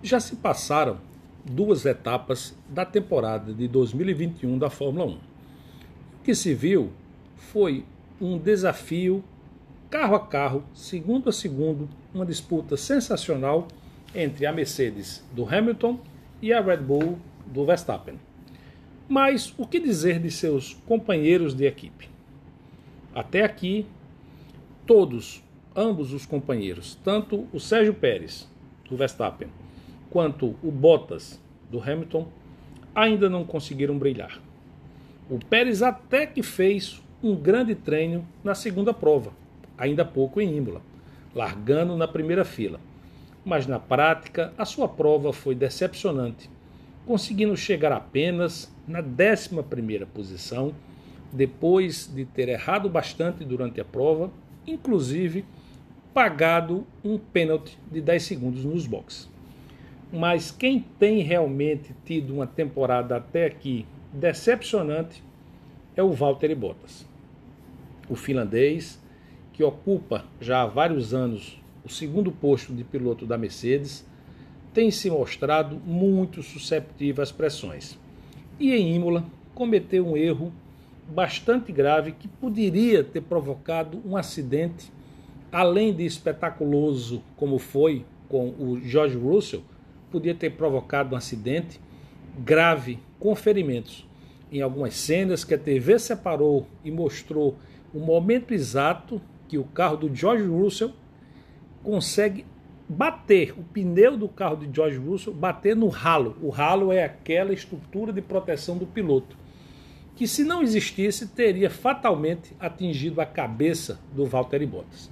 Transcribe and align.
Já 0.00 0.20
se 0.20 0.36
passaram 0.36 0.98
duas 1.44 1.84
etapas 1.84 2.56
da 2.68 2.84
temporada 2.84 3.52
de 3.52 3.66
2021 3.66 4.56
da 4.56 4.70
Fórmula 4.70 5.06
1. 5.06 5.10
O 5.10 5.18
que 6.22 6.36
se 6.36 6.54
viu 6.54 6.92
foi 7.36 7.84
um 8.20 8.38
desafio 8.38 9.24
carro 9.90 10.14
a 10.14 10.20
carro, 10.24 10.62
segundo 10.72 11.28
a 11.28 11.32
segundo, 11.32 11.88
uma 12.14 12.24
disputa 12.24 12.76
sensacional 12.76 13.66
entre 14.14 14.46
a 14.46 14.52
Mercedes 14.52 15.24
do 15.32 15.44
Hamilton 15.44 15.98
e 16.40 16.52
a 16.52 16.60
Red 16.60 16.76
Bull 16.76 17.18
do 17.44 17.64
Verstappen. 17.64 18.20
Mas 19.08 19.52
o 19.58 19.66
que 19.66 19.80
dizer 19.80 20.20
de 20.20 20.30
seus 20.30 20.74
companheiros 20.86 21.54
de 21.54 21.66
equipe? 21.66 22.08
Até 23.12 23.42
aqui, 23.42 23.84
todos, 24.86 25.42
ambos 25.74 26.12
os 26.12 26.24
companheiros, 26.24 26.96
tanto 27.02 27.48
o 27.52 27.58
Sérgio 27.58 27.94
Pérez 27.94 28.48
do 28.88 28.96
Verstappen 28.96 29.48
quanto 30.10 30.54
o 30.62 30.70
Bottas 30.70 31.40
do 31.70 31.80
Hamilton 31.80 32.26
ainda 32.94 33.28
não 33.28 33.44
conseguiram 33.44 33.98
brilhar. 33.98 34.40
O 35.30 35.38
Pérez 35.38 35.82
até 35.82 36.26
que 36.26 36.42
fez 36.42 37.02
um 37.22 37.34
grande 37.34 37.74
treino 37.74 38.26
na 38.42 38.54
segunda 38.54 38.94
prova, 38.94 39.32
ainda 39.76 40.02
há 40.02 40.04
pouco 40.04 40.40
em 40.40 40.56
Imola, 40.56 40.80
largando 41.34 41.96
na 41.96 42.08
primeira 42.08 42.44
fila. 42.44 42.80
Mas 43.44 43.66
na 43.66 43.78
prática, 43.78 44.52
a 44.56 44.64
sua 44.64 44.88
prova 44.88 45.32
foi 45.32 45.54
decepcionante, 45.54 46.50
conseguindo 47.06 47.56
chegar 47.56 47.92
apenas 47.92 48.72
na 48.86 49.00
11 49.00 49.62
primeira 49.68 50.06
posição, 50.06 50.74
depois 51.32 52.10
de 52.12 52.24
ter 52.24 52.48
errado 52.48 52.88
bastante 52.88 53.44
durante 53.44 53.80
a 53.80 53.84
prova, 53.84 54.30
inclusive 54.66 55.44
pagado 56.14 56.86
um 57.04 57.18
pênalti 57.18 57.78
de 57.90 58.00
10 58.00 58.22
segundos 58.22 58.64
nos 58.64 58.86
boxes. 58.86 59.28
Mas 60.12 60.50
quem 60.50 60.80
tem 60.98 61.20
realmente 61.20 61.94
tido 62.04 62.34
uma 62.34 62.46
temporada 62.46 63.16
até 63.16 63.44
aqui 63.44 63.86
decepcionante 64.12 65.22
é 65.94 66.02
o 66.02 66.12
Valtteri 66.12 66.54
Bottas. 66.54 67.06
O 68.08 68.16
finlandês, 68.16 68.98
que 69.52 69.62
ocupa 69.62 70.24
já 70.40 70.62
há 70.62 70.66
vários 70.66 71.12
anos 71.12 71.60
o 71.84 71.90
segundo 71.90 72.32
posto 72.32 72.72
de 72.72 72.84
piloto 72.84 73.26
da 73.26 73.36
Mercedes, 73.36 74.06
tem 74.72 74.90
se 74.90 75.10
mostrado 75.10 75.76
muito 75.76 76.42
susceptível 76.42 77.22
às 77.22 77.32
pressões. 77.32 77.98
E 78.58 78.72
em 78.74 78.94
Imola 78.94 79.24
cometeu 79.54 80.06
um 80.06 80.16
erro 80.16 80.52
bastante 81.08 81.72
grave 81.72 82.12
que 82.12 82.28
poderia 82.28 83.02
ter 83.02 83.22
provocado 83.22 84.00
um 84.06 84.16
acidente, 84.16 84.90
além 85.50 85.92
de 85.92 86.04
espetaculoso 86.04 87.22
como 87.36 87.58
foi 87.58 88.04
com 88.28 88.50
o 88.58 88.78
George 88.82 89.16
Russell, 89.16 89.62
podia 90.10 90.34
ter 90.34 90.50
provocado 90.50 91.14
um 91.14 91.18
acidente 91.18 91.80
grave 92.38 92.98
com 93.18 93.34
ferimentos. 93.34 94.06
Em 94.50 94.62
algumas 94.62 94.94
cenas 94.94 95.44
que 95.44 95.54
a 95.54 95.58
TV 95.58 95.98
separou 95.98 96.66
e 96.84 96.90
mostrou 96.90 97.56
o 97.92 97.98
momento 97.98 98.52
exato 98.52 99.20
que 99.46 99.58
o 99.58 99.64
carro 99.64 99.96
do 99.96 100.14
George 100.14 100.44
Russell 100.44 100.92
consegue 101.82 102.44
bater 102.88 103.52
o 103.58 103.62
pneu 103.62 104.16
do 104.16 104.28
carro 104.28 104.56
de 104.56 104.74
George 104.74 104.96
Russell 104.96 105.34
bater 105.34 105.76
no 105.76 105.88
ralo. 105.88 106.36
O 106.42 106.48
ralo 106.48 106.92
é 106.92 107.04
aquela 107.04 107.52
estrutura 107.52 108.12
de 108.12 108.22
proteção 108.22 108.78
do 108.78 108.86
piloto 108.86 109.36
que 110.18 110.26
se 110.26 110.42
não 110.42 110.64
existisse 110.64 111.28
teria 111.28 111.70
fatalmente 111.70 112.52
atingido 112.58 113.20
a 113.20 113.24
cabeça 113.24 114.00
do 114.12 114.26
Valtteri 114.26 114.66
Bottas. 114.66 115.08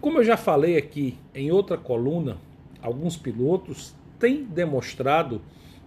Como 0.00 0.18
eu 0.18 0.24
já 0.24 0.36
falei 0.36 0.76
aqui 0.76 1.18
em 1.34 1.50
outra 1.50 1.76
coluna, 1.76 2.38
alguns 2.84 3.16
pilotos 3.16 3.94
têm 4.18 4.44
demonstrado 4.44 5.40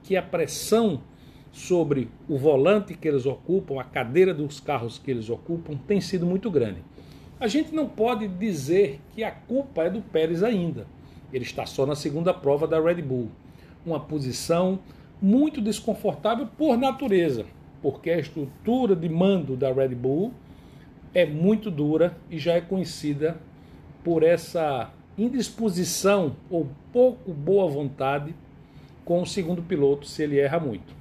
que 0.04 0.18
a 0.18 0.22
pressão 0.22 1.02
sobre 1.52 2.10
o 2.28 2.38
volante 2.38 2.96
que 2.96 3.08
eles 3.08 3.26
ocupam, 3.26 3.80
a 3.80 3.84
cadeira 3.84 4.34
dos 4.34 4.60
carros 4.60 4.98
que 4.98 5.12
eles 5.12 5.30
ocupam, 5.30 5.76
tem 5.88 6.02
sido 6.02 6.26
muito 6.26 6.50
grande. 6.50 6.80
A 7.40 7.48
gente 7.48 7.74
não 7.74 7.88
pode 7.88 8.28
dizer 8.28 9.00
que 9.14 9.24
a 9.24 9.32
culpa 9.32 9.84
é 9.84 9.90
do 9.90 10.02
Pérez 10.02 10.42
ainda. 10.42 10.88
Ele 11.32 11.44
está 11.44 11.66
só 11.66 11.86
na 11.86 11.96
segunda 11.96 12.34
prova 12.34 12.68
da 12.68 12.80
Red 12.80 13.02
Bull. 13.02 13.30
Uma 13.86 14.00
posição 14.00 14.80
muito 15.22 15.62
desconfortável 15.62 16.48
por 16.58 16.78
natureza, 16.78 17.46
porque 17.82 18.10
a 18.10 18.20
estrutura 18.20 18.96
de 18.96 19.08
mando 19.08 19.56
da 19.56 19.72
Red 19.72 19.90
Bull 19.90 20.34
é 21.14 21.26
muito 21.26 21.70
dura 21.70 22.18
e 22.30 22.40
já 22.40 22.54
é 22.54 22.62
conhecida 22.62 23.38
por 24.04 24.24
essa 24.24 24.92
indisposição 25.18 26.36
ou 26.50 26.68
pouco 26.94 27.34
boa 27.34 27.68
vontade 27.68 28.36
com 29.04 29.22
o 29.22 29.26
segundo 29.26 29.62
piloto 29.62 30.06
se 30.06 30.22
ele 30.22 30.40
erra 30.40 30.60
muito. 30.60 30.94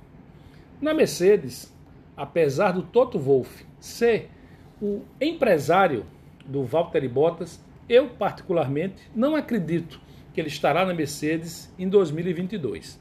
Na 0.80 0.94
Mercedes, 0.94 1.72
apesar 2.16 2.72
do 2.72 2.82
Toto 2.82 3.18
Wolff 3.18 3.66
ser 3.78 4.30
o 4.80 5.02
empresário 5.20 6.06
do 6.46 6.64
Valtteri 6.64 7.08
Bottas, 7.08 7.60
eu 7.88 8.08
particularmente 8.08 9.02
não 9.14 9.36
acredito 9.36 10.00
que 10.32 10.40
ele 10.40 10.48
estará 10.48 10.84
na 10.84 10.94
Mercedes 10.94 11.72
em 11.78 11.88
2022. 11.88 13.00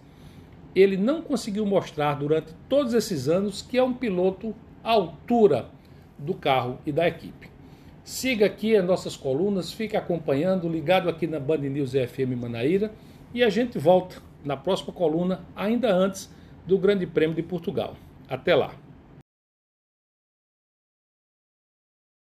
Ele 0.75 0.97
não 0.97 1.21
conseguiu 1.21 1.65
mostrar 1.65 2.15
durante 2.15 2.53
todos 2.67 2.93
esses 2.93 3.27
anos 3.29 3.61
que 3.61 3.77
é 3.77 3.83
um 3.83 3.93
piloto 3.93 4.53
à 4.83 4.91
altura 4.91 5.69
do 6.17 6.33
carro 6.33 6.79
e 6.85 6.91
da 6.91 7.07
equipe. 7.07 7.54
Siga 8.05 8.45
aqui 8.45 8.75
as 8.75 8.85
nossas 8.85 9.17
colunas, 9.17 9.73
fique 9.73 9.97
acompanhando, 9.97 10.69
ligado 10.69 11.09
aqui 11.09 11.25
na 11.25 11.39
Band 11.39 11.57
News 11.57 11.93
FM 11.93 12.39
Manaíra 12.39 12.91
e 13.33 13.43
a 13.43 13.49
gente 13.49 13.79
volta 13.79 14.17
na 14.43 14.55
próxima 14.55 14.93
coluna, 14.93 15.39
ainda 15.55 15.91
antes 15.91 16.31
do 16.67 16.77
Grande 16.77 17.07
Prêmio 17.07 17.35
de 17.35 17.41
Portugal. 17.41 17.95
Até 18.29 18.53
lá! 18.53 18.84